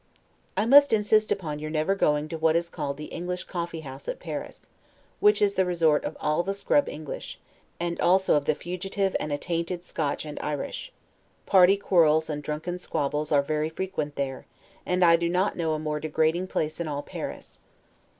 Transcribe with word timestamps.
I 0.57 0.65
must 0.65 0.93
insist 0.93 1.31
upon 1.31 1.59
your 1.59 1.69
never 1.69 1.93
going 1.93 2.27
to 2.29 2.37
what 2.39 2.55
is 2.55 2.71
called 2.71 2.97
the 2.97 3.13
English 3.13 3.43
coffee 3.43 3.81
house 3.81 4.07
at 4.07 4.19
Paris, 4.19 4.65
which 5.19 5.43
is 5.43 5.53
the 5.53 5.63
resort 5.63 6.03
of 6.05 6.17
all 6.19 6.41
the 6.41 6.55
scrub 6.55 6.89
English, 6.89 7.37
and 7.79 8.01
also 8.01 8.33
of 8.33 8.45
the 8.45 8.55
fugitive 8.55 9.15
and 9.19 9.31
attainted 9.31 9.85
Scotch 9.85 10.25
and 10.25 10.39
Irish; 10.41 10.91
party 11.45 11.77
quarrels 11.77 12.31
and 12.31 12.41
drunken 12.41 12.79
squabbles 12.79 13.31
are 13.31 13.43
very 13.43 13.69
frequent 13.69 14.15
there; 14.15 14.47
and 14.87 15.05
I 15.05 15.17
do 15.17 15.29
not 15.29 15.55
know 15.55 15.73
a 15.73 15.77
more 15.77 15.99
degrading 15.99 16.47
place 16.47 16.79
in 16.79 16.87
all 16.87 17.03
Paris. 17.03 17.59